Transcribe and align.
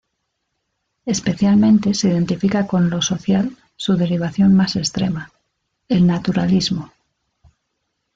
Especialmente 1.05 1.93
se 1.93 2.07
identifica 2.07 2.65
con 2.65 2.89
"lo 2.89 3.03
social" 3.03 3.55
su 3.75 3.97
derivación 3.97 4.51
más 4.55 4.75
extrema, 4.75 5.31
el 5.89 6.07
naturalismo. 6.07 6.91